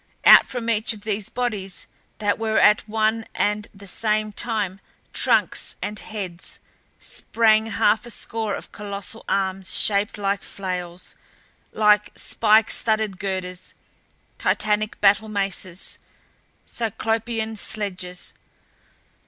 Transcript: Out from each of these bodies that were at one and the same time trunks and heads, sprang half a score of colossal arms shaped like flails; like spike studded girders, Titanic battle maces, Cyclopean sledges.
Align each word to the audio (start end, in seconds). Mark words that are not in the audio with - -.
Out 0.25 0.47
from 0.47 0.67
each 0.67 0.93
of 0.93 1.01
these 1.01 1.29
bodies 1.29 1.85
that 2.17 2.39
were 2.39 2.57
at 2.57 2.89
one 2.89 3.27
and 3.35 3.67
the 3.71 3.85
same 3.85 4.31
time 4.31 4.79
trunks 5.13 5.75
and 5.79 5.99
heads, 5.99 6.57
sprang 6.99 7.67
half 7.67 8.07
a 8.07 8.09
score 8.09 8.55
of 8.55 8.71
colossal 8.71 9.23
arms 9.29 9.77
shaped 9.79 10.17
like 10.17 10.41
flails; 10.41 11.13
like 11.71 12.09
spike 12.15 12.71
studded 12.71 13.19
girders, 13.19 13.75
Titanic 14.39 14.99
battle 15.01 15.29
maces, 15.29 15.99
Cyclopean 16.65 17.55
sledges. 17.55 18.33